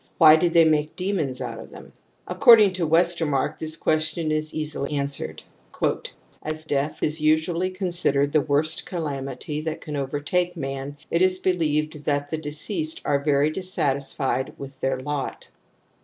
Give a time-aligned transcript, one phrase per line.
[0.17, 1.93] Why did they make demons out of them?
[2.27, 5.43] According to WestefH marck this question is easily answered
[5.73, 5.95] *•."
[6.41, 9.61] As I death is usually considered the worst calamity!
[9.61, 14.79] that can overtake man, it is believed that the j deceased are very dissatisfied with
[14.79, 15.51] their lot.